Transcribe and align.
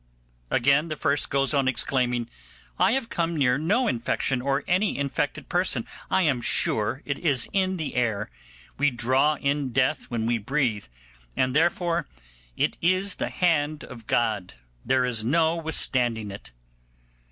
Again, 0.49 0.87
the 0.87 0.95
first 0.95 1.29
goes 1.29 1.53
on 1.53 1.67
exclaiming, 1.67 2.27
'I 2.79 2.93
have 2.93 3.09
come 3.09 3.37
near 3.37 3.59
no 3.59 3.87
infection 3.87 4.41
or 4.41 4.63
any 4.67 4.97
infected 4.97 5.47
person; 5.47 5.85
I 6.09 6.23
am 6.23 6.41
sure 6.41 7.03
it 7.05 7.19
is 7.19 7.47
the 7.53 7.93
air. 7.93 8.31
We 8.79 8.89
draw 8.89 9.35
in 9.37 9.71
death 9.71 10.05
when 10.05 10.25
we 10.25 10.39
breathe, 10.39 10.87
and 11.37 11.55
therefore 11.55 12.07
'tis 12.57 13.13
the 13.13 13.29
hand 13.29 13.83
of 13.83 14.07
God; 14.07 14.55
there 14.83 15.05
is 15.05 15.23
no 15.23 15.55
withstanding 15.55 16.31
it. 16.31 16.51